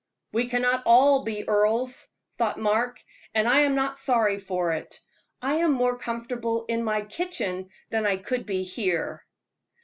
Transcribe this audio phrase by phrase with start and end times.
[0.33, 2.07] "We cannot all be earls,"
[2.39, 3.03] thought Mark,
[3.35, 4.99] "and I am not sorry for it.
[5.43, 9.23] I am more comfortable in my kitchen than I could be here."